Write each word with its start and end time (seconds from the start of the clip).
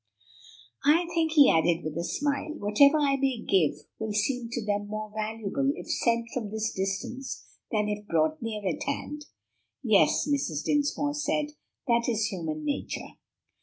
"I 0.83 1.05
think," 1.13 1.33
he 1.33 1.47
added 1.51 1.83
with 1.83 1.95
a 1.95 2.03
smile, 2.03 2.55
"whatever 2.57 2.97
I 2.97 3.17
may 3.17 3.37
give 3.37 3.85
will 3.99 4.13
seem 4.13 4.49
to 4.51 4.65
them 4.65 4.87
more 4.87 5.11
valuable 5.15 5.71
if 5.75 5.87
sent 5.91 6.25
from 6.33 6.49
this 6.49 6.73
distance 6.73 7.45
than 7.71 7.87
if 7.87 8.07
bought 8.07 8.41
near 8.41 8.67
at 8.67 8.81
hand." 8.87 9.25
"Yes," 9.83 10.27
Mrs. 10.27 10.65
Dinsmore 10.65 11.13
said, 11.13 11.51
"that 11.87 12.05
is 12.09 12.25
human 12.31 12.65
nature." 12.65 13.09